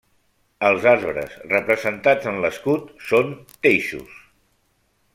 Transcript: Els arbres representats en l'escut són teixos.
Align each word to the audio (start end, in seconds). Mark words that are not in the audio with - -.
Els 0.69 0.87
arbres 0.91 1.35
representats 1.51 2.31
en 2.33 2.41
l'escut 2.47 2.91
són 3.13 3.33
teixos. 3.69 4.21